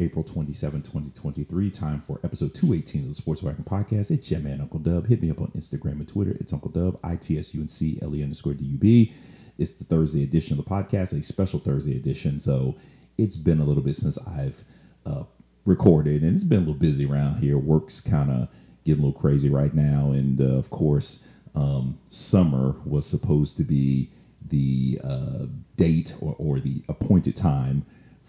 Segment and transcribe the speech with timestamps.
[0.00, 1.70] April 27, 2023.
[1.70, 4.10] Time for episode 218 of the Sports Wagon Podcast.
[4.10, 5.06] It's your man, Uncle Dub.
[5.06, 6.36] Hit me up on Instagram and Twitter.
[6.40, 9.12] It's Uncle Dub, I T S U N C L E underscore D U B.
[9.58, 12.40] It's the Thursday edition of the podcast, a special Thursday edition.
[12.40, 12.76] So
[13.18, 14.64] it's been a little bit since I've
[15.04, 15.24] uh,
[15.66, 17.58] recorded, and it's been a little busy around here.
[17.58, 18.48] Work's kind of
[18.86, 20.12] getting a little crazy right now.
[20.12, 24.10] And uh, of course, um, summer was supposed to be
[24.42, 25.44] the uh,
[25.76, 27.84] date or, or the appointed time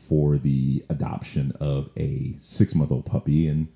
[0.08, 3.48] for the adoption of a six month old puppy.
[3.48, 3.68] And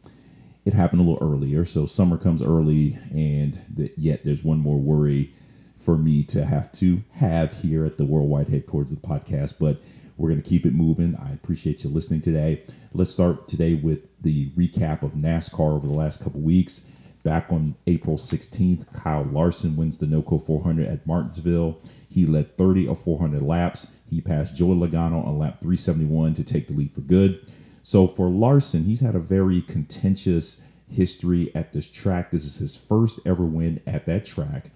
[0.66, 1.64] it happened a little earlier.
[1.64, 5.34] So summer comes early, and the, yet there's one more worry
[5.78, 9.60] for me to have to have here at the worldwide headquarters of the podcast.
[9.60, 9.82] But
[10.18, 11.16] we're going to keep it moving.
[11.16, 12.64] I appreciate you listening today.
[12.94, 16.90] Let's start today with the recap of NASCAR over the last couple weeks.
[17.26, 21.82] Back on April 16th, Kyle Larson wins the NOCO 400 at Martinsville.
[22.08, 23.96] He led 30 of 400 laps.
[24.08, 27.52] He passed Joey Logano on lap 371 to take the lead for good.
[27.82, 32.30] So for Larson, he's had a very contentious history at this track.
[32.30, 34.70] This is his first ever win at that track.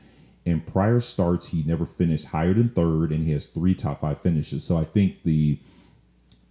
[0.43, 4.21] In prior starts, he never finished higher than third, and he has three top five
[4.21, 4.63] finishes.
[4.63, 5.59] So I think the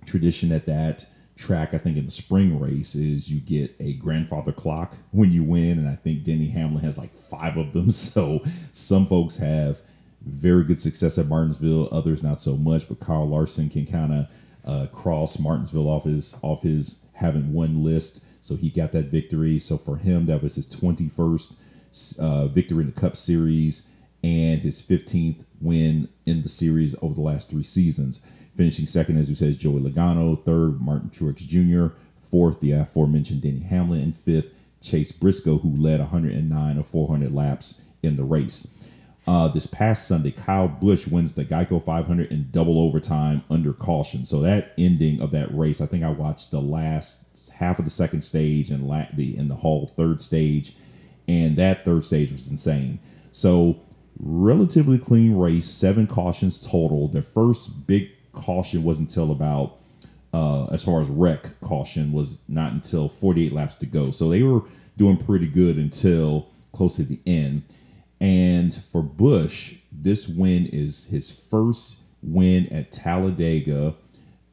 [0.06, 1.06] tradition at that
[1.38, 5.44] track, I think in the spring race, is you get a grandfather clock when you
[5.44, 7.90] win, and I think Denny Hamlin has like five of them.
[8.08, 9.80] So some folks have
[10.22, 12.88] very good success at Martinsville, others not so much.
[12.88, 14.26] But Kyle Larson can kind of
[14.64, 19.58] uh, cross Martinsville off his off his having one list, so he got that victory.
[19.58, 21.54] So for him, that was his twenty first
[22.18, 23.88] uh, victory in the Cup Series
[24.22, 28.20] and his fifteenth win in the series over the last three seasons.
[28.58, 30.44] Finishing second, as we said, Joey Logano.
[30.44, 31.94] Third, Martin Truex Jr.
[32.28, 34.00] Fourth, the aforementioned Denny Hamlin.
[34.00, 34.52] And fifth,
[34.82, 38.76] Chase Briscoe, who led 109 of 400 laps in the race.
[39.28, 44.24] Uh, this past Sunday, Kyle Busch wins the Geico 500 in double overtime under caution.
[44.24, 47.92] So that ending of that race, I think I watched the last half of the
[47.92, 50.74] second stage and la- the in the whole third stage,
[51.28, 52.98] and that third stage was insane.
[53.30, 53.82] So
[54.18, 57.06] relatively clean race, seven cautions total.
[57.06, 59.78] The first big caution wasn't until about
[60.32, 64.10] uh, as far as wreck caution was not until 48 laps to go.
[64.10, 64.62] So they were
[64.96, 67.62] doing pretty good until close to the end.
[68.20, 73.94] And for Busch, this win is his first win at Talladega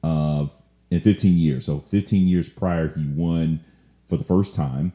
[0.04, 0.48] uh,
[0.92, 1.66] in 15 years.
[1.66, 3.64] So 15 years prior, he won
[4.08, 4.94] for the first time.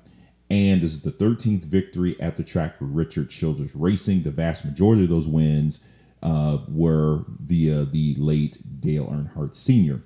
[0.48, 4.22] And this is the 13th victory at the track for Richard Childress Racing.
[4.22, 5.80] The vast majority of those wins
[6.22, 10.02] uh, were via the late Dale Earnhardt Sr.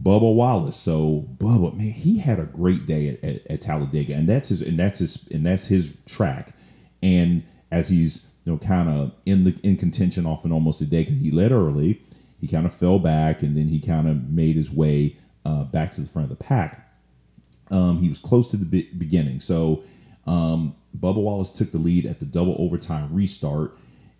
[0.00, 0.76] Bubba Wallace.
[0.76, 4.62] So Bubba, man, he had a great day at, at, at Talladega, and that's his
[4.62, 6.54] and that's his and that's his track.
[7.02, 10.86] And as he's you know kind of in the in contention off and almost a
[10.86, 12.02] day because he led early.
[12.40, 15.16] He kind of fell back and then he kind of made his way
[15.46, 16.92] uh, back to the front of the pack.
[17.70, 19.82] Um, he was close to the be- beginning, so
[20.26, 23.76] um, Bubba Wallace took the lead at the double overtime restart,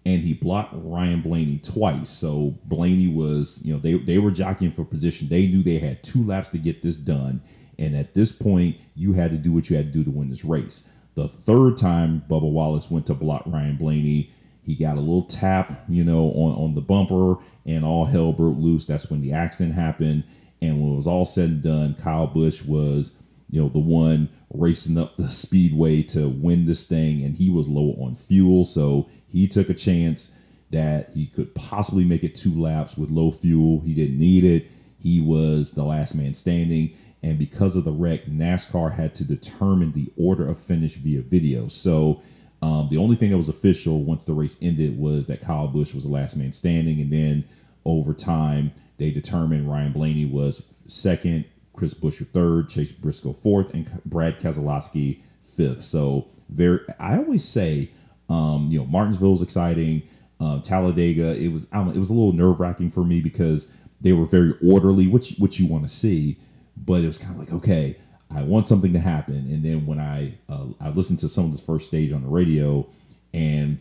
[0.06, 2.10] and he blocked Ryan Blaney twice.
[2.10, 5.28] So Blaney was, you know, they they were jockeying for position.
[5.28, 7.42] They knew they had two laps to get this done,
[7.78, 10.30] and at this point, you had to do what you had to do to win
[10.30, 10.89] this race.
[11.15, 14.33] The third time Bubba Wallace went to block Ryan Blaney,
[14.65, 17.36] he got a little tap, you know, on, on the bumper,
[17.66, 18.86] and all hell broke loose.
[18.86, 20.24] That's when the accident happened.
[20.62, 23.12] And when it was all said and done, Kyle Busch was,
[23.54, 27.68] you know, the one racing up the speedway to win this thing, and he was
[27.68, 30.34] low on fuel, so he took a chance
[30.71, 33.80] that he could possibly make it two laps with low fuel.
[33.83, 34.68] He didn't need it.
[34.98, 36.97] He was the last man standing.
[37.22, 41.68] And because of the wreck, NASCAR had to determine the order of finish via video.
[41.68, 42.22] So
[42.60, 45.95] um, the only thing that was official once the race ended was that Kyle Busch
[45.95, 47.00] was the last man standing.
[47.00, 47.45] And then
[47.84, 54.03] over time, they determined Ryan Blaney was second, Chris Buescher third, Chase Briscoe fourth, and
[54.04, 55.82] Brad Keselowski fifth.
[55.82, 57.91] So very, I always say,
[58.28, 60.03] um, you know, Martinsville was exciting.
[60.41, 64.26] Uh, Talladega, it was, it was a little nerve wracking for me because they were
[64.26, 66.38] very orderly, which which you want to see
[66.76, 67.97] but it was kind of like okay
[68.30, 71.56] i want something to happen and then when i uh, i listened to some of
[71.56, 72.86] the first stage on the radio
[73.32, 73.78] and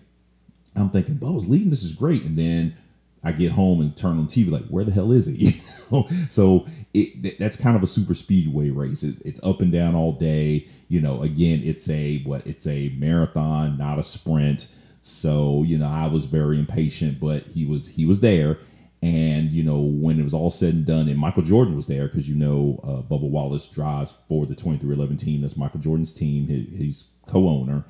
[0.76, 2.76] i'm thinking bubba's leading this is great and then
[3.24, 5.62] i get home and turn on tv like where the hell is he
[6.30, 10.68] so it that's kind of a super speedway race it's, up and down all day
[10.88, 14.68] you know again it's a what it's a marathon not a sprint
[15.02, 18.58] so you know i was very impatient but he was he was there
[19.04, 22.08] and you know when it was all said and done, and Michael Jordan was there
[22.08, 25.42] because you know uh, Bubba Wallace drives for the twenty three eleven team.
[25.42, 26.48] That's Michael Jordan's team.
[26.48, 27.84] He, he's co-owner,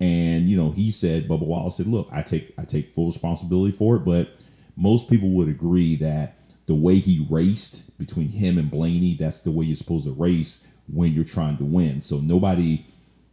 [0.00, 3.76] and you know he said Bubba Wallace said, "Look, I take I take full responsibility
[3.76, 4.34] for it." But
[4.76, 6.36] most people would agree that
[6.66, 9.14] the way he raced, between him and Blaney.
[9.14, 12.02] That's the way you're supposed to race when you're trying to win.
[12.02, 12.86] So nobody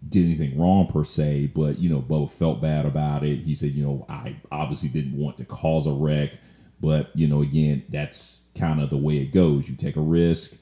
[0.07, 3.39] did anything wrong per se, but you know, Bubba felt bad about it.
[3.39, 6.37] He said, you know, I obviously didn't want to cause a wreck,
[6.79, 9.69] but you know, again, that's kind of the way it goes.
[9.69, 10.57] You take a risk,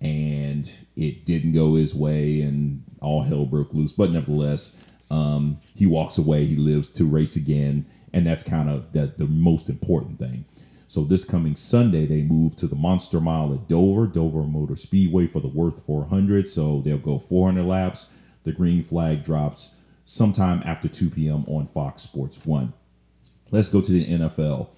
[0.00, 3.92] and it didn't go his way, and all hell broke loose.
[3.92, 6.46] But nevertheless, um, he walks away.
[6.46, 10.44] He lives to race again, and that's kind of the, the most important thing.
[10.86, 15.26] So this coming Sunday, they move to the Monster Mile at Dover, Dover Motor Speedway
[15.26, 16.48] for the Würth 400.
[16.48, 18.10] So they'll go 400 laps
[18.44, 19.76] the green flag drops
[20.06, 21.44] sometime after 2 p.m.
[21.46, 22.72] on Fox Sports 1.
[23.50, 24.68] Let's go to the NFL.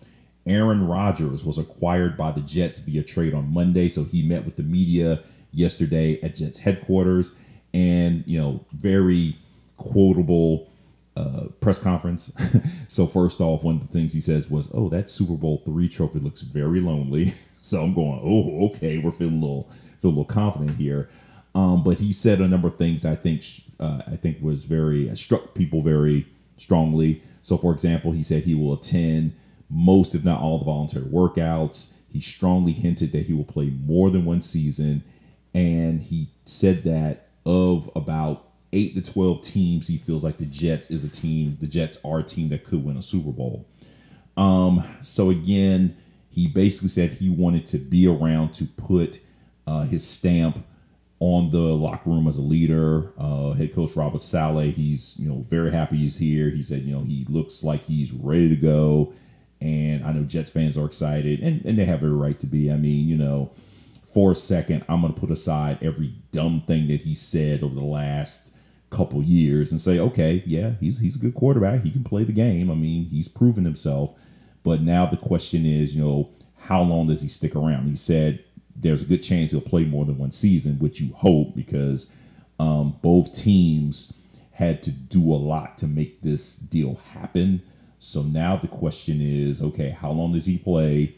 [0.47, 4.57] Aaron Rodgers was acquired by the Jets via trade on Monday, so he met with
[4.57, 5.23] the media
[5.53, 7.33] yesterday at Jets headquarters
[7.73, 9.37] and, you know, very
[9.77, 10.70] quotable
[11.21, 12.33] uh, press conference.
[12.89, 15.89] so first off, one of the things he says was, "Oh, that Super Bowl three
[15.89, 19.71] trophy looks very lonely." so I'm going, "Oh, okay, we're feeling a little
[20.01, 21.09] feel a little confident here."
[21.55, 23.45] Um, but he said a number of things I think
[23.79, 26.27] uh, I think was very uh, struck people very
[26.57, 27.23] strongly.
[27.43, 29.35] So, for example, he said he will attend
[29.69, 31.95] most, if not all, the voluntary workouts.
[32.13, 35.05] He strongly hinted that he will play more than one season,
[35.55, 40.91] and he said that of about eight to twelve teams, he feels like the Jets
[40.91, 41.57] is a team.
[41.61, 43.67] The Jets are a team that could win a Super Bowl.
[44.37, 45.97] Um, so again,
[46.31, 49.21] he basically said he wanted to be around to put
[49.67, 50.65] uh, his stamp
[51.19, 53.13] on the locker room as a leader.
[53.19, 56.49] Uh, head coach Robert Saleh, he's you know very happy he's here.
[56.51, 59.13] He said you know he looks like he's ready to go,
[59.61, 62.71] and I know Jets fans are excited, and and they have every right to be.
[62.71, 63.53] I mean you know,
[64.03, 67.83] for a second I'm gonna put aside every dumb thing that he said over the
[67.83, 68.50] last
[68.91, 72.33] couple years and say okay yeah he's he's a good quarterback he can play the
[72.33, 72.71] game.
[72.71, 74.13] I mean he's proven himself,
[74.63, 76.31] but now the question is you know
[76.67, 77.87] how long does he stick around?
[77.89, 78.45] He said
[78.75, 82.11] there's a good chance he'll play more than one season, which you hope because
[82.59, 84.13] um, both teams
[84.53, 87.63] had to do a lot to make this deal happen.
[87.99, 91.15] So now the question is okay, how long does he play?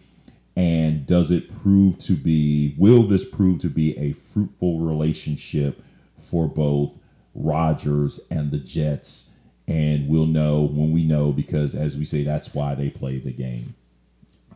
[0.55, 5.83] And does it prove to be, will this prove to be a fruitful relationship
[6.21, 6.99] for both
[7.35, 9.31] Rodgers and the Jets?
[9.69, 13.33] And we'll know when we know because, as we say, that's why they play the
[13.33, 13.75] game.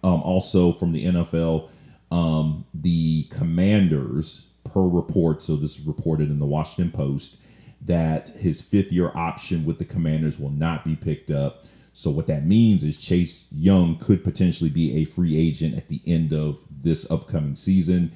[0.03, 1.69] Um, also, from the NFL,
[2.11, 7.39] um, the commanders, per report, so this is reported in the Washington Post,
[7.81, 11.65] that his fifth year option with the commanders will not be picked up.
[11.93, 16.03] So, what that means is Chase Young could potentially be a free agent at the
[16.07, 18.13] end of this upcoming season.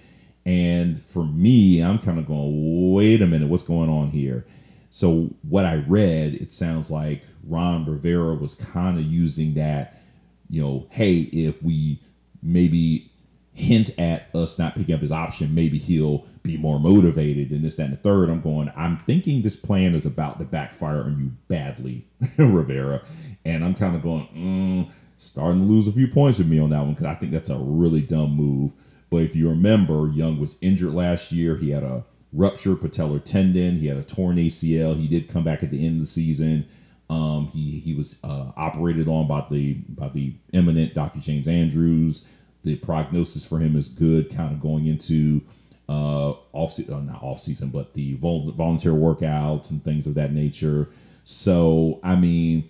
[0.50, 4.44] And for me, I'm kind of going, wait a minute, what's going on here?
[4.90, 10.02] So, what I read, it sounds like Ron Rivera was kind of using that,
[10.48, 12.00] you know, hey, if we
[12.42, 13.12] maybe
[13.52, 17.76] hint at us not picking up his option, maybe he'll be more motivated and this,
[17.76, 18.28] that, and the third.
[18.28, 23.02] I'm going, I'm thinking this plan is about to backfire on you badly, Rivera.
[23.44, 26.70] And I'm kind of going, mm, starting to lose a few points with me on
[26.70, 28.72] that one because I think that's a really dumb move.
[29.10, 31.56] But if you remember, Young was injured last year.
[31.56, 33.76] He had a ruptured patellar tendon.
[33.76, 34.96] He had a torn ACL.
[34.96, 36.66] He did come back at the end of the season.
[37.08, 41.18] Um, he he was uh, operated on by the by the eminent Dr.
[41.18, 42.24] James Andrews
[42.62, 45.42] the prognosis for him is good, kind of going into
[45.88, 50.32] uh, off uh, not off season, but the vol- volunteer workouts and things of that
[50.32, 50.88] nature.
[51.22, 52.68] So, I mean,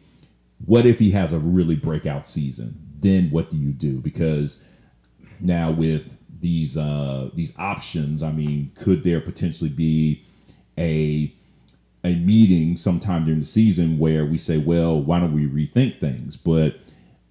[0.64, 2.80] what if he has a really breakout season?
[3.00, 4.00] Then what do you do?
[4.00, 4.62] Because
[5.40, 10.24] now with these uh, these options, I mean, could there potentially be
[10.78, 11.32] a
[12.02, 16.36] a meeting sometime during the season where we say, well, why don't we rethink things?
[16.36, 16.78] But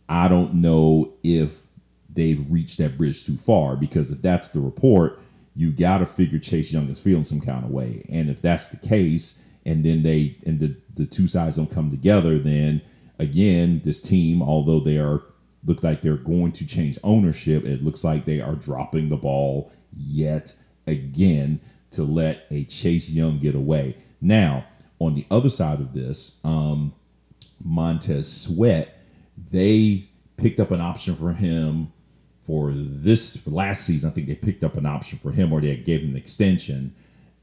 [0.08, 1.62] I don't know if
[2.08, 5.20] they've reached that bridge too far because if that's the report,
[5.56, 8.06] you got to figure Chase Young is feeling some kind of way.
[8.10, 11.90] And if that's the case, and then they and the the two sides don't come
[11.90, 12.82] together, then
[13.18, 15.24] again, this team, although they are
[15.66, 19.72] look like they're going to change ownership, it looks like they are dropping the ball
[19.96, 20.56] yet
[20.88, 21.60] again
[21.92, 23.98] to let a Chase Young get away.
[24.22, 24.66] Now,
[25.00, 26.94] on the other side of this, um,
[27.64, 29.00] Montez Sweat,
[29.52, 31.92] they picked up an option for him
[32.46, 34.10] for this for last season.
[34.10, 36.96] I think they picked up an option for him, or they gave him an extension.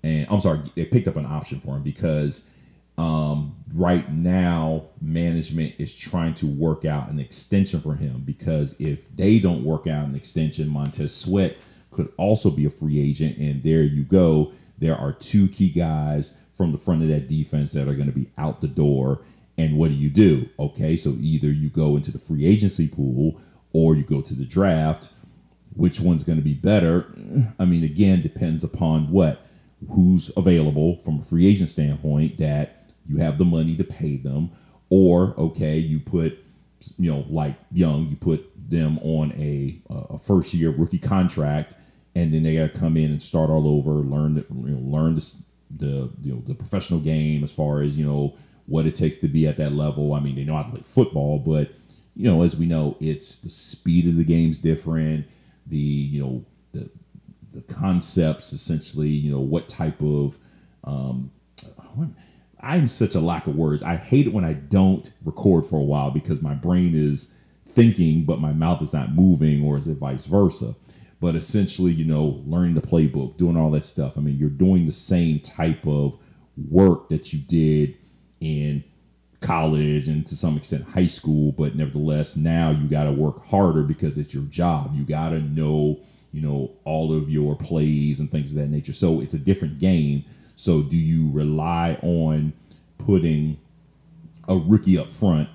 [0.02, 2.48] And I'm sorry, they picked up an option for him because
[2.98, 9.14] um, right now management is trying to work out an extension for him because if
[9.14, 11.58] they don't work out an extension, Montez Sweat
[11.90, 13.36] could also be a free agent.
[13.38, 14.52] And there you go.
[14.78, 18.18] There are two key guys from the front of that defense that are going to
[18.18, 19.20] be out the door.
[19.58, 20.48] And what do you do?
[20.58, 23.40] Okay, so either you go into the free agency pool
[23.72, 25.10] or you go to the draft.
[25.74, 27.06] which one's going to be better?
[27.58, 29.46] I mean, again, depends upon what
[29.90, 34.50] who's available from a free agent standpoint that you have the money to pay them,
[34.90, 36.38] or okay, you put
[36.98, 41.74] you know like Young, you put them on a a first year rookie contract,
[42.14, 44.80] and then they got to come in and start all over, learn the, you know,
[44.80, 45.34] learn the
[45.70, 48.34] the you know the professional game as far as you know
[48.66, 50.14] what it takes to be at that level.
[50.14, 51.70] I mean, they know how to play football, but
[52.14, 55.26] you know, as we know, it's the speed of the game's different.
[55.66, 56.90] The you know the
[57.52, 59.08] the concepts essentially.
[59.08, 60.38] You know what type of
[60.84, 61.30] um,
[62.60, 63.82] I'm such a lack of words.
[63.82, 67.32] I hate it when I don't record for a while because my brain is
[67.68, 70.74] thinking, but my mouth is not moving, or is it vice versa?
[71.20, 74.16] But essentially, you know, learning the playbook, doing all that stuff.
[74.16, 76.18] I mean, you're doing the same type of
[76.70, 77.96] work that you did
[78.40, 78.84] in
[79.40, 83.82] college and to some extent high school, but nevertheless, now you got to work harder
[83.82, 84.94] because it's your job.
[84.94, 86.00] You got to know,
[86.32, 88.92] you know, all of your plays and things of that nature.
[88.92, 90.24] So it's a different game.
[90.56, 92.54] So do you rely on
[92.98, 93.58] putting
[94.48, 95.48] a rookie up front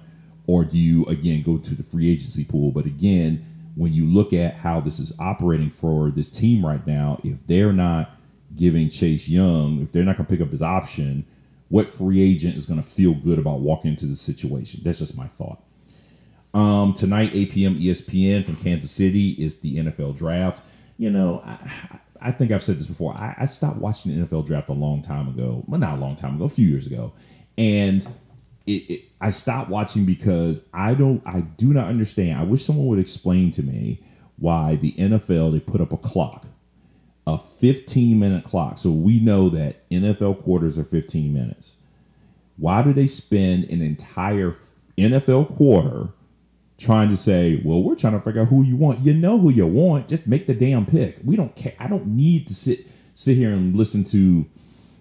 [0.48, 2.72] or do you again go to the free agency pool?
[2.72, 7.20] But again, when you look at how this is operating for this team right now,
[7.24, 8.12] if they're not
[8.56, 11.26] giving Chase Young, if they're not going to pick up his option,
[11.70, 14.82] what free agent is going to feel good about walking into the situation?
[14.84, 15.64] That's just my thought.
[16.54, 17.80] Um, tonight, 8 p.m.
[17.80, 20.62] ESPN from Kansas City is the NFL draft.
[20.98, 23.14] You know, I, I think I've said this before.
[23.20, 25.64] I, I, stopped watching the NFL draft a long time ago.
[25.68, 27.14] Well, not a long time ago, a few years ago.
[27.58, 28.06] And
[28.68, 32.40] it, it, I stopped watching because I don't, I do not understand.
[32.40, 34.00] I wish someone would explain to me
[34.38, 36.46] why the NFL, they put up a clock
[37.28, 38.78] a 15 minute clock.
[38.78, 41.76] So we know that NFL quarters are 15 minutes.
[42.58, 44.56] Why do they spend an entire
[44.98, 46.10] NFL quarter
[46.82, 49.00] trying to say, well, we're trying to figure out who you want?
[49.00, 50.08] You know who you want.
[50.08, 51.20] Just make the damn pick.
[51.24, 51.74] We don't care.
[51.80, 54.46] I don't need to sit sit here and listen to,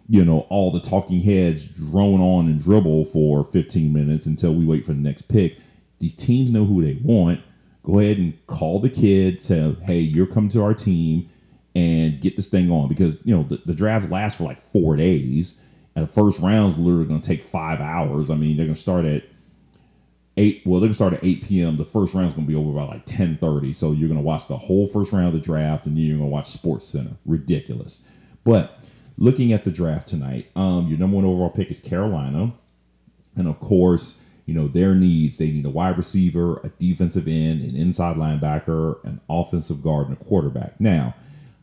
[0.08, 4.66] you know, all the talking heads drone on and dribble for 15 minutes until we
[4.66, 5.58] wait for the next pick.
[6.00, 7.40] These teams know who they want.
[7.82, 11.30] Go ahead and call the kid, say, hey, you're coming to our team
[11.74, 14.96] and get this thing on because you know the, the drafts last for like four
[14.96, 15.60] days
[15.94, 18.80] and the first round's literally going to take five hours i mean they're going to
[18.80, 19.22] start at
[20.36, 22.72] 8 well they're to start at 8 p.m the first round's going to be over
[22.72, 25.96] by like 10.30 so you're to watch the whole first round of the draft and
[25.96, 27.16] then you're to watch sports center.
[27.24, 28.00] Ridiculous.
[28.44, 28.78] But
[29.18, 32.52] looking at the draft tonight um, your number one overall pick is carolina.
[33.36, 37.60] And of course you know their needs they need a wide receiver a defensive end
[37.60, 40.80] an inside linebacker an offensive guard and a quarterback.
[40.80, 41.14] Now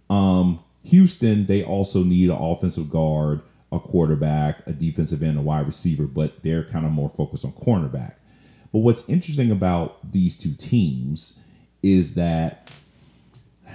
[0.09, 5.67] um, Houston, they also need an offensive guard, a quarterback, a defensive end, a wide
[5.67, 8.15] receiver, but they're kind of more focused on cornerback.
[8.77, 11.39] But what's interesting about these two teams
[11.81, 12.69] is that,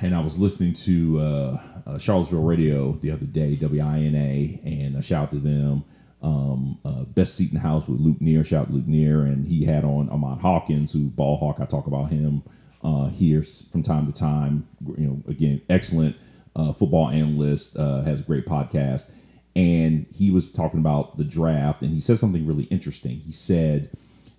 [0.00, 5.02] and I was listening to uh, uh, Charlottesville Radio the other day, WINA, and a
[5.02, 5.82] shout to them.
[6.22, 8.44] Um, uh, best seat in the house with Luke Neer.
[8.44, 11.58] Shout Luke Neer, and he had on Ahmad Hawkins, who ball hawk.
[11.58, 12.44] I talk about him
[12.84, 13.42] uh, here
[13.72, 14.68] from time to time.
[14.96, 16.14] You know, again, excellent
[16.54, 19.10] uh, football analyst, uh, has a great podcast,
[19.56, 23.18] and he was talking about the draft, and he said something really interesting.
[23.18, 23.90] He said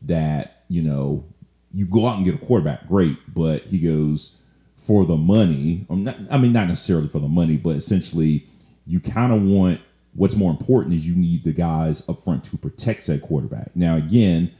[0.03, 1.25] that you know
[1.73, 4.37] you go out and get a quarterback, great, but he goes
[4.75, 5.85] for the money.
[5.89, 8.47] Not, I mean, not necessarily for the money, but essentially,
[8.85, 9.81] you kind of want
[10.15, 13.75] what's more important is you need the guys up front to protect said quarterback.
[13.75, 14.51] Now, again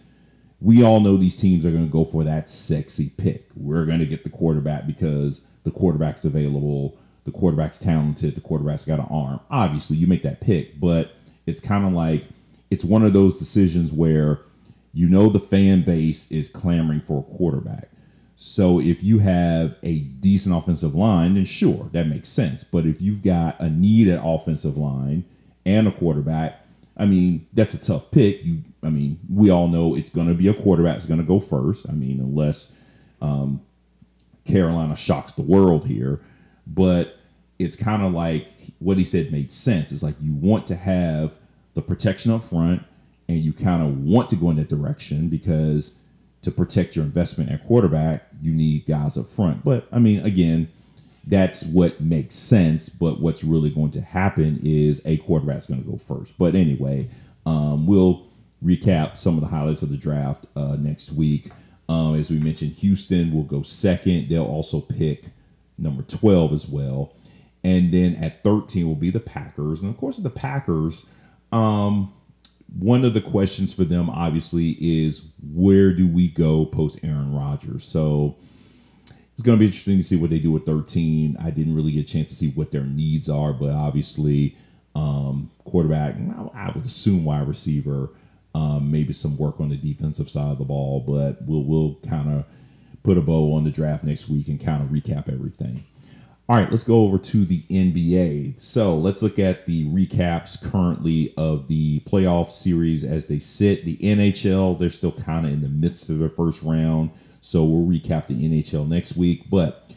[0.64, 3.50] we all know these teams are going to go for that sexy pick.
[3.54, 8.86] We're going to get the quarterback because the quarterback's available, the quarterback's talented, the quarterback's
[8.86, 9.42] got an arm.
[9.52, 12.28] Obviously, you make that pick, but it's kind of like
[12.72, 14.40] it's one of those decisions where
[14.94, 17.90] you know the fan base is clamoring for a quarterback.
[18.36, 22.64] So if you have a decent offensive line, then sure, that makes sense.
[22.64, 25.26] But if you've got a need at offensive line
[25.66, 26.64] and a quarterback,
[26.96, 28.44] I mean, that's a tough pick.
[28.44, 31.26] You, I mean, we all know it's going to be a quarterback that's going to
[31.26, 31.88] go first.
[31.90, 32.76] I mean, unless
[33.22, 33.62] um,
[34.46, 36.20] Carolina shocks the world here,
[36.68, 37.18] but
[37.58, 39.92] it's kind of like what he said made sense.
[39.92, 41.34] It's like you want to have
[41.74, 42.84] the protection up front,
[43.28, 45.98] and you kind of want to go in that direction because
[46.42, 49.64] to protect your investment at quarterback, you need guys up front.
[49.64, 50.70] But I mean, again
[51.26, 52.90] that's what makes sense.
[52.90, 56.38] But what's really going to happen is a quarterback's going to go first.
[56.38, 57.08] But anyway,
[57.46, 58.28] um, we'll
[58.64, 61.52] recap some of the highlights of the draft uh, next week.
[61.90, 64.30] Um, as we mentioned, Houston will go second.
[64.30, 65.26] They'll also pick
[65.78, 67.14] number 12 as well.
[67.64, 69.82] And then at 13 will be the Packers.
[69.82, 71.06] And of course, the Packers,
[71.52, 72.14] um,
[72.78, 77.84] one of the questions for them obviously is where do we go post Aaron Rodgers?
[77.84, 78.36] So
[79.34, 81.38] it's going to be interesting to see what they do with 13.
[81.40, 84.58] I didn't really get a chance to see what their needs are, but obviously,
[84.96, 86.16] um, quarterback,
[86.54, 88.10] I would assume wide receiver,
[88.54, 92.32] um, maybe some work on the defensive side of the ball, but we'll we'll kind
[92.32, 92.46] of
[93.02, 95.84] put a bow on the draft next week and kind of recap everything.
[96.50, 98.60] All right, let's go over to the NBA.
[98.60, 103.86] So let's look at the recaps currently of the playoff series as they sit.
[103.86, 107.12] The NHL, they're still kind of in the midst of their first round.
[107.40, 109.50] So we'll recap the NHL next week.
[109.50, 109.90] But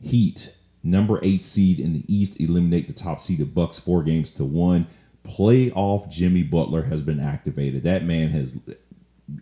[0.00, 4.44] Heat, number eight seed in the East, eliminate the top seeded Bucks four games to
[4.44, 4.86] one.
[5.24, 7.82] Playoff Jimmy Butler has been activated.
[7.82, 8.56] That man has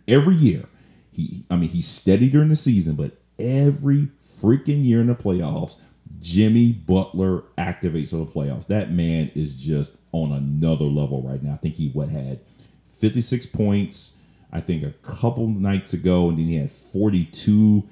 [0.07, 0.65] every year.
[1.11, 4.09] He, I mean, he's steady during the season, but every
[4.39, 5.77] freaking year in the playoffs
[6.19, 8.67] Jimmy Butler activates for the playoffs.
[8.67, 11.53] That man is just on another level right now.
[11.53, 12.39] I think he what had
[12.99, 14.17] 56 points,
[14.51, 17.87] I think a couple nights ago, and then he had 42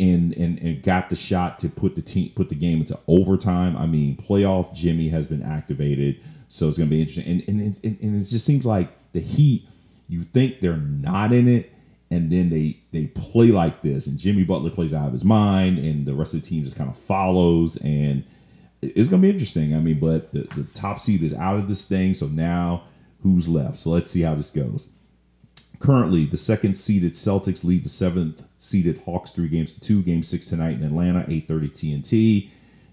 [0.00, 3.76] and and, and got the shot to put the team put the game into overtime.
[3.76, 7.26] I mean, playoff Jimmy has been activated, so it's gonna be interesting.
[7.26, 9.68] And and, and, and it just seems like the Heat,
[10.08, 11.72] you think they're not in it,
[12.14, 15.78] and then they they play like this, and Jimmy Butler plays out of his mind,
[15.78, 18.24] and the rest of the team just kind of follows, and
[18.80, 19.74] it's gonna be interesting.
[19.74, 22.84] I mean, but the, the top seed is out of this thing, so now
[23.22, 23.78] who's left?
[23.78, 24.88] So let's see how this goes.
[25.80, 30.02] Currently, the second seeded Celtics lead the seventh seeded Hawks three games to two.
[30.02, 32.50] Game six tonight in Atlanta, eight thirty TNT.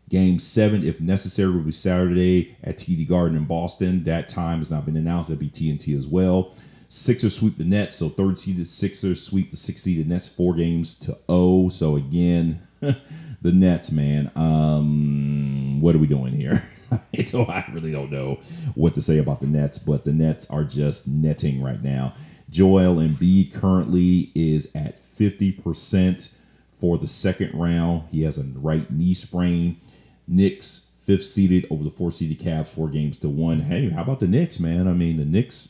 [0.09, 4.03] Game seven, if necessary, will be Saturday at TD Garden in Boston.
[4.03, 5.29] That time has not been announced.
[5.29, 6.53] That'll be TNT as well.
[6.93, 10.93] Sixers sweep the Nets, so third seeded Sixers sweep the six seeded Nets four games
[10.99, 11.69] to O.
[11.69, 14.29] So again, the Nets, man.
[14.35, 16.69] Um, what are we doing here?
[17.27, 18.41] so I really don't know
[18.75, 22.13] what to say about the Nets, but the Nets are just netting right now.
[22.49, 26.29] Joel Embiid currently is at 50%
[26.77, 28.09] for the second round.
[28.11, 29.79] He has a right knee sprain.
[30.27, 33.61] Knicks fifth seeded over the four seeded Cavs, four games to one.
[33.61, 34.89] Hey, how about the Knicks, man?
[34.89, 35.69] I mean, the Knicks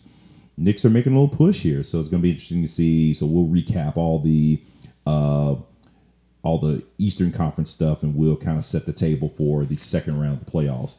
[0.58, 3.14] Knicks are making a little push here, so it's going to be interesting to see.
[3.14, 4.62] So we'll recap all the
[5.06, 5.56] uh,
[6.44, 10.20] all the Eastern Conference stuff, and we'll kind of set the table for the second
[10.20, 10.98] round of the playoffs.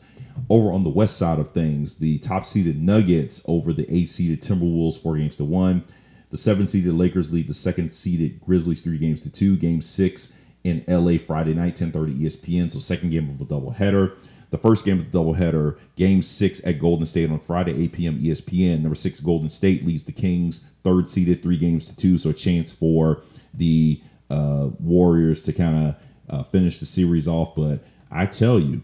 [0.49, 4.41] Over on the west side of things, the top seeded Nuggets over the eight seeded
[4.41, 5.85] Timberwolves four games to one.
[6.31, 9.57] The seven seeded Lakers lead the second seeded Grizzlies three games to two.
[9.57, 12.71] Game six in LA Friday night, 10:30 ESPN.
[12.71, 14.17] So second game of a doubleheader.
[14.53, 18.19] The first game of the doubleheader, game six at Golden State on Friday, 8 p.m.
[18.21, 18.83] ESPN.
[18.83, 22.19] Number six, Golden State leads the Kings, third seeded, three games to two.
[22.19, 23.23] So a chance for
[23.55, 25.97] the uh, Warriors to kind of
[26.29, 27.55] uh, finish the series off.
[27.55, 28.83] But I tell you,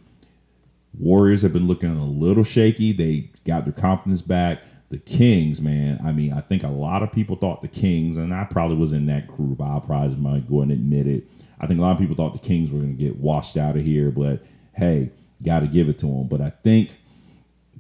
[0.99, 2.93] Warriors have been looking a little shaky.
[2.93, 4.63] They got their confidence back.
[4.89, 8.33] The Kings, man, I mean, I think a lot of people thought the Kings, and
[8.33, 9.61] I probably was in that group.
[9.61, 11.25] I'll probably go and admit it.
[11.61, 13.77] I think a lot of people thought the Kings were going to get washed out
[13.77, 14.43] of here, but
[14.75, 15.11] hey,
[15.43, 16.29] Got to give it to them.
[16.29, 16.99] But I think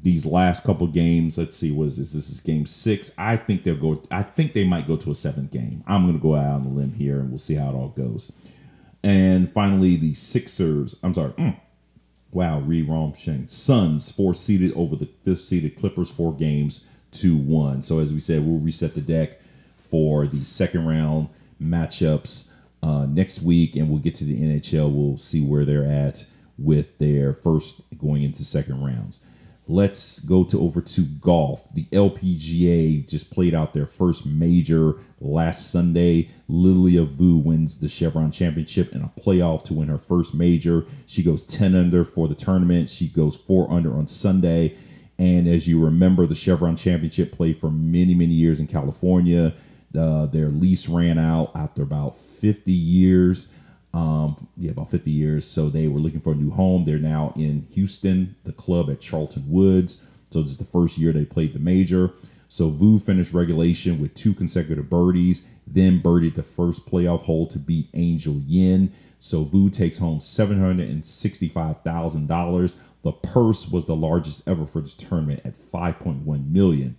[0.02, 2.12] these last couple games, let's see, what is this?
[2.12, 3.12] This is game six.
[3.18, 4.02] I think they'll go.
[4.10, 5.82] I think they might go to a seventh game.
[5.86, 7.88] I'm going to go out on the limb here, and we'll see how it all
[7.88, 8.30] goes.
[9.02, 10.96] And finally, the Sixers.
[11.02, 11.32] I'm sorry.
[11.32, 11.60] Mm,
[12.30, 12.84] wow, re
[13.16, 13.48] Shane.
[13.48, 17.82] Suns four seeded over the fifth seeded Clippers four games to one.
[17.82, 19.40] So as we said, we'll reset the deck
[19.76, 21.28] for the second round
[21.62, 24.92] matchups uh, next week, and we'll get to the NHL.
[24.92, 26.24] We'll see where they're at
[26.58, 29.20] with their first going into second rounds.
[29.70, 31.72] Let's go to over to golf.
[31.74, 36.30] The LPGA just played out their first major last Sunday.
[36.48, 40.86] Lilia Vu wins the Chevron Championship in a playoff to win her first major.
[41.06, 42.88] She goes 10 under for the tournament.
[42.88, 44.74] She goes 4 under on Sunday.
[45.18, 49.54] And as you remember, the Chevron Championship played for many, many years in California.
[49.94, 53.48] Uh, their lease ran out after about 50 years
[53.94, 55.46] um, yeah, about 50 years.
[55.46, 56.84] So they were looking for a new home.
[56.84, 60.04] They're now in Houston, the club at Carlton Woods.
[60.30, 62.12] So this is the first year they played the major.
[62.48, 67.58] So Vu finished regulation with two consecutive birdies, then birdied the first playoff hole to
[67.58, 68.92] beat Angel Yin.
[69.18, 72.74] So Vu takes home $765,000.
[73.02, 76.96] The purse was the largest ever for this tournament at 5.1 million.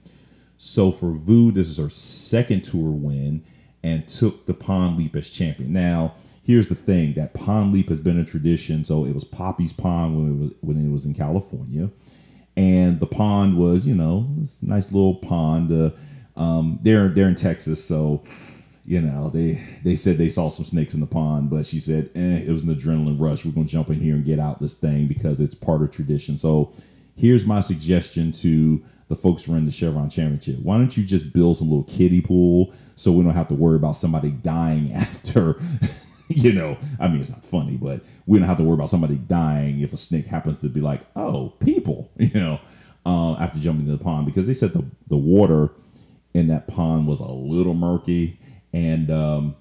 [0.57, 3.43] So for Vu, this is her second tour win
[3.81, 5.71] and took the pond leap as champion.
[5.71, 6.15] Now,
[6.49, 8.83] here's the thing that pond leap has been a tradition.
[8.83, 11.91] So it was Poppy's Pond when it was when it was in California,
[12.57, 15.71] and the pond was you know this nice little pond.
[15.71, 15.91] Uh,
[16.35, 18.23] um, they're they're in Texas, so
[18.83, 22.09] you know they they said they saw some snakes in the pond, but she said
[22.15, 23.45] eh, it was an adrenaline rush.
[23.45, 26.39] We're gonna jump in here and get out this thing because it's part of tradition.
[26.39, 26.73] So
[27.15, 30.57] here's my suggestion to the folks running the Chevron Championship.
[30.63, 33.75] Why don't you just build some little kiddie pool so we don't have to worry
[33.75, 35.55] about somebody dying after
[36.35, 39.15] you know, I mean, it's not funny, but we don't have to worry about somebody
[39.15, 42.59] dying if a snake happens to be like, oh, people, you know,
[43.05, 45.71] uh, after jumping into the pond because they said the the water
[46.35, 48.39] in that pond was a little murky,
[48.71, 49.55] and um,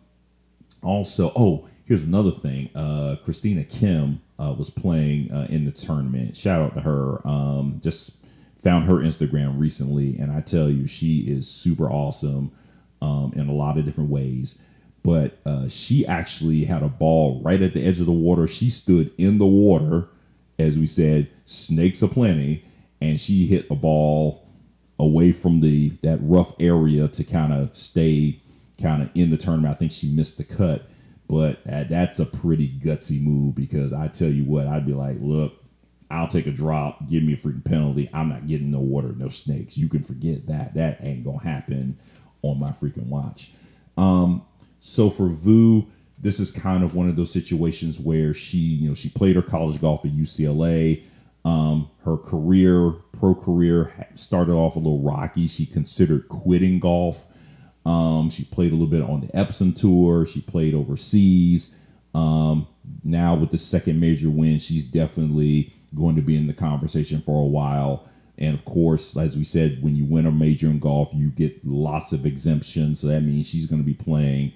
[0.83, 2.69] also, oh, here's another thing.
[2.75, 6.37] Uh, Christina Kim uh, was playing uh, in the tournament.
[6.37, 7.27] Shout out to her.
[7.27, 8.27] Um, just
[8.63, 12.53] found her Instagram recently, and I tell you, she is super awesome
[13.01, 14.61] um, in a lot of different ways.
[15.09, 18.47] But uh, she actually had a ball right at the edge of the water.
[18.47, 20.07] She stood in the water,
[20.59, 22.63] as we said, snakes aplenty,
[23.01, 24.47] and she hit a ball
[24.99, 28.43] away from the that rough area to kind of stay
[28.83, 29.75] kind of in the tournament.
[29.75, 30.87] I think she missed the cut,
[31.27, 35.17] but uh, that's a pretty gutsy move because I tell you what, I'd be like,
[35.21, 35.55] look,
[36.11, 38.11] I'll take a drop, give me a freaking penalty.
[38.13, 39.79] I'm not getting no water, no snakes.
[39.79, 40.75] You can forget that.
[40.75, 41.99] That ain't gonna happen
[42.43, 43.53] on my freaking watch.
[43.97, 44.43] Um,
[44.81, 45.87] so for Vu,
[46.21, 49.43] this is kind of one of those situations where she, you know, she played her
[49.43, 51.05] college golf at UCLA.
[51.45, 55.47] Um, her career, pro career, started off a little rocky.
[55.47, 57.25] She considered quitting golf.
[57.87, 60.27] Um, she played a little bit on the Epson tour.
[60.27, 61.75] She played overseas.
[62.15, 62.67] Um,
[63.05, 67.43] now with the second major win, she's definitely going to be in the conversation for
[67.43, 68.09] a while.
[68.37, 71.65] And of course, as we said, when you win a major in golf, you get
[71.67, 73.01] lots of exemptions.
[73.01, 74.53] So that means she's going to be playing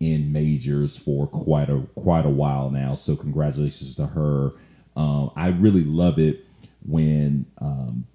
[0.00, 2.94] in majors for quite a quite a while now.
[2.94, 4.52] So congratulations to her.
[4.94, 6.44] Um, I really love it
[6.84, 8.06] when um,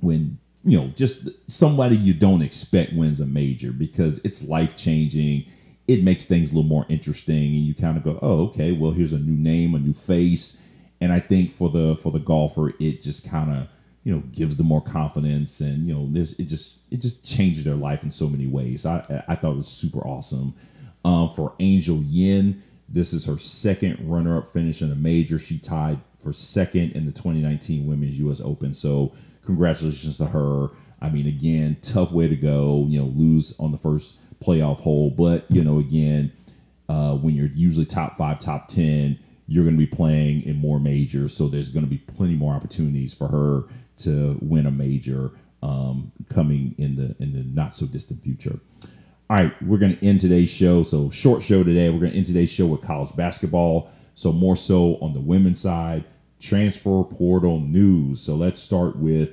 [0.00, 5.46] when you know just somebody you don't expect wins a major because it's life changing.
[5.86, 8.72] It makes things a little more interesting, and you kind of go, "Oh, okay.
[8.72, 10.60] Well, here's a new name, a new face."
[11.00, 13.68] And I think for the for the golfer, it just kind of
[14.02, 17.64] you know gives them more confidence, and you know, there's it just it just changes
[17.64, 18.86] their life in so many ways.
[18.86, 20.54] I I thought it was super awesome.
[21.04, 25.38] Um, for Angel Yin, this is her second runner up finish in a major.
[25.38, 28.40] She tied for second in the 2019 Women's U.S.
[28.40, 28.72] Open.
[28.72, 29.14] So
[29.44, 30.68] congratulations to her.
[31.00, 32.86] I mean, again, tough way to go.
[32.88, 36.32] You know, lose on the first playoff hole, but you know, again,
[36.88, 40.80] uh, when you're usually top five, top ten, you're going to be playing in more
[40.80, 41.36] majors.
[41.36, 43.64] So there's going to be plenty more opportunities for her
[43.98, 48.60] to win a major um, coming in the in the not so distant future.
[49.30, 50.82] All right, we're going to end today's show.
[50.82, 51.88] So, short show today.
[51.88, 53.90] We're going to end today's show with college basketball.
[54.12, 56.04] So, more so on the women's side,
[56.40, 58.20] transfer portal news.
[58.20, 59.30] So, let's start with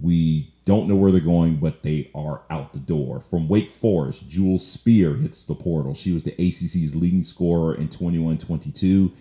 [0.00, 3.20] we don't know where they're going, but they are out the door.
[3.20, 5.92] From Wake Forest, Jewel Spear hits the portal.
[5.92, 9.12] She was the ACC's leading scorer in 21 22.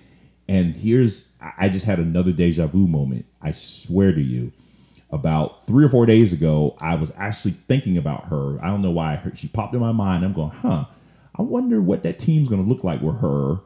[0.48, 3.26] And here's, I just had another deja vu moment.
[3.42, 4.54] I swear to you
[5.16, 8.62] about three or four days ago, I was actually thinking about her.
[8.62, 10.26] I don't know why her, she popped in my mind.
[10.26, 10.86] I'm going, huh?
[11.38, 13.62] I wonder what that team's going to look like with her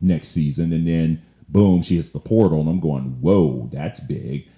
[0.00, 0.72] next season.
[0.72, 4.48] And then, boom, she hits the portal, and I'm going, whoa, that's big.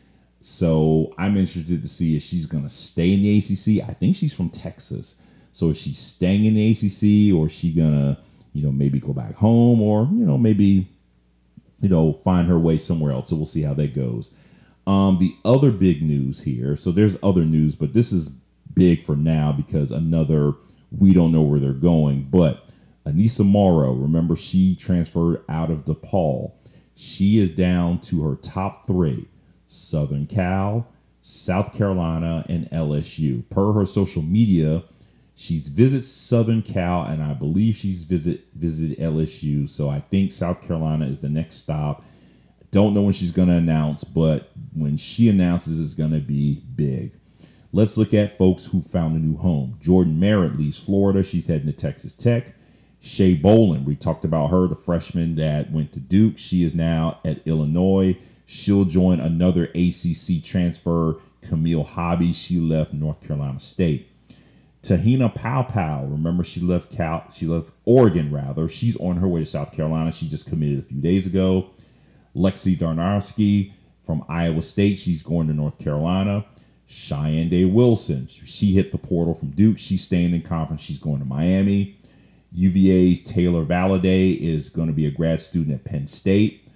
[0.40, 3.88] So I'm interested to see if she's going to stay in the ACC.
[3.88, 5.16] I think she's from Texas.
[5.52, 8.18] So if she's staying in the ACC, or is she going to,
[8.52, 10.88] you know, maybe go back home, or you know, maybe,
[11.80, 13.30] you know, find her way somewhere else.
[13.30, 14.32] So we'll see how that goes.
[14.86, 18.30] Um, the other big news here, so there's other news, but this is
[18.74, 20.54] big for now because another
[20.90, 22.28] we don't know where they're going.
[22.30, 22.68] But
[23.06, 26.52] Aneesah Morrow, remember she transferred out of DePaul.
[26.94, 29.28] She is down to her top three:
[29.66, 30.88] Southern Cal,
[31.22, 33.48] South Carolina, and LSU.
[33.50, 34.82] Per her social media,
[35.34, 39.68] she's visit Southern Cal, and I believe she's visit visit LSU.
[39.68, 42.02] So I think South Carolina is the next stop
[42.70, 46.62] don't know when she's going to announce, but when she announces, it's going to be
[46.74, 47.18] big.
[47.72, 49.78] Let's look at folks who found a new home.
[49.80, 51.22] Jordan Merritt leaves Florida.
[51.22, 52.54] She's heading to Texas Tech.
[53.00, 56.36] Shay Bollin, we talked about her, the freshman that went to Duke.
[56.36, 58.18] She is now at Illinois.
[58.44, 62.32] She'll join another ACC transfer, Camille Hobby.
[62.32, 64.08] She left North Carolina State.
[64.82, 68.66] Te-Hina Paopao, remember she left Cal, she left Oregon rather.
[68.66, 70.10] She's on her way to South Carolina.
[70.10, 71.70] She just committed a few days ago.
[72.34, 73.72] Lexi Donarski
[74.04, 74.98] from Iowa State.
[74.98, 76.44] She's going to North Carolina.
[76.88, 78.26] Shayeann Day-Wilson.
[78.26, 79.78] She hit the portal from Duke.
[79.78, 80.82] She's staying in conference.
[80.82, 81.96] She's going to Miami.
[82.52, 86.68] UVA's Taylor Valladay is going to be a grad student at Penn State.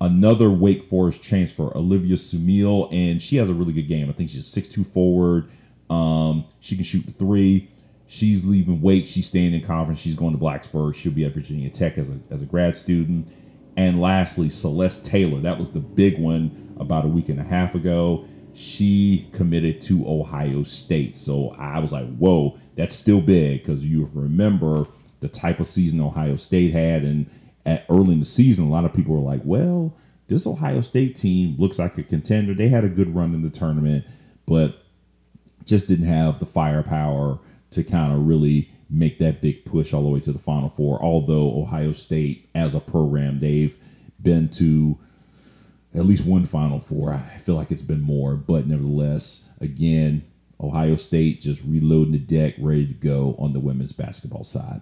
[0.00, 4.08] Another Wake Forest transfer, Olivia Summiel, and she has a really good game.
[4.08, 5.48] I think she's a 6'2 forward.
[5.90, 7.70] Um, she can shoot three.
[8.06, 9.06] She's leaving Wake.
[9.06, 10.00] She's staying in conference.
[10.00, 10.94] She's going to Blacksburg.
[10.94, 13.28] She'll be at Virginia Tech as a, as a grad student.
[13.76, 15.40] And lastly, Celeste Taylor.
[15.40, 18.26] That was the big one about a week and a half ago.
[18.54, 21.16] She committed to Ohio State.
[21.16, 24.86] So I was like, whoa, that's still big because you remember
[25.20, 27.30] the type of season Ohio State had and
[27.66, 29.94] at early in the season, a lot of people were like, well,
[30.28, 32.54] this Ohio State team looks like a contender.
[32.54, 34.04] They had a good run in the tournament,
[34.46, 34.84] but
[35.64, 40.08] just didn't have the firepower to kind of really make that big push all the
[40.08, 41.02] way to the Final Four.
[41.02, 43.76] Although Ohio State, as a program, they've
[44.22, 44.98] been to
[45.94, 47.12] at least one Final Four.
[47.12, 50.22] I feel like it's been more, but nevertheless, again,
[50.60, 54.80] Ohio State just reloading the deck, ready to go on the women's basketball side.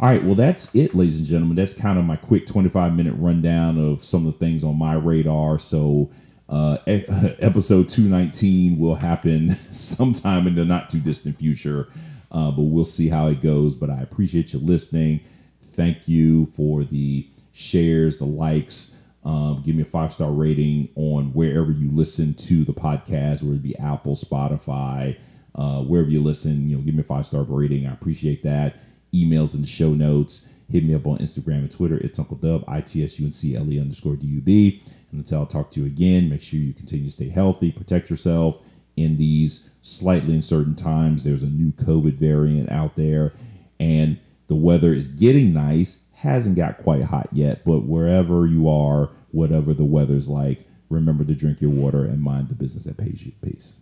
[0.00, 1.56] All right, well, that's it, ladies and gentlemen.
[1.56, 4.94] That's kind of my quick 25 minute rundown of some of the things on my
[4.94, 5.58] radar.
[5.58, 6.10] So,
[6.48, 11.88] uh, episode 219 will happen sometime in the not too distant future,
[12.30, 13.74] uh, but we'll see how it goes.
[13.74, 15.20] But I appreciate you listening.
[15.62, 18.96] Thank you for the shares, the likes.
[19.24, 23.56] Um, give me a five star rating on wherever you listen to the podcast, whether
[23.56, 25.18] it be Apple, Spotify,
[25.54, 26.68] uh, wherever you listen.
[26.68, 27.86] You know, give me a five star rating.
[27.86, 28.80] I appreciate that.
[29.12, 30.48] Emails in the show notes.
[30.70, 31.96] Hit me up on Instagram and Twitter.
[31.96, 34.82] It's Uncle Dub, I T S U N C L E underscore D U B.
[35.10, 38.10] And until I talk to you again, make sure you continue to stay healthy, protect
[38.10, 38.60] yourself
[39.02, 41.24] in these slightly uncertain times.
[41.24, 43.32] There's a new COVID variant out there,
[43.78, 49.10] and the weather is getting nice hasn't got quite hot yet, but wherever you are,
[49.30, 53.24] whatever the weather's like, remember to drink your water and mind the business that pays
[53.24, 53.32] you.
[53.40, 53.76] Peace.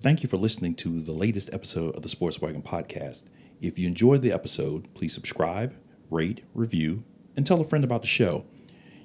[0.00, 3.24] Thank you for listening to the latest episode of the Sports Wagon Podcast.
[3.60, 5.74] If you enjoyed the episode, please subscribe,
[6.10, 7.02] rate, review,
[7.36, 8.44] and tell a friend about the show.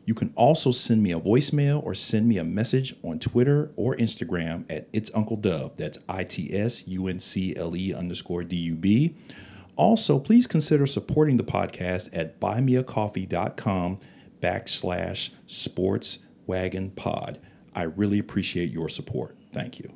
[0.05, 3.95] You can also send me a voicemail or send me a message on Twitter or
[3.95, 5.75] Instagram at It's Uncle Dub.
[5.77, 9.15] That's I T S U N C L E underscore D U B.
[9.75, 13.99] Also, please consider supporting the podcast at buymeacoffee.com
[14.39, 17.39] backslash sports wagon pod.
[17.73, 19.35] I really appreciate your support.
[19.51, 19.91] Thank you.